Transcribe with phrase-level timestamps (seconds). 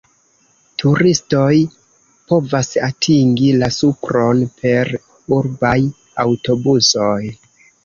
[0.83, 1.51] Turistoj
[2.31, 4.93] povas atingi la supron per
[5.39, 5.77] urbaj
[6.27, 7.23] aŭtobusoj.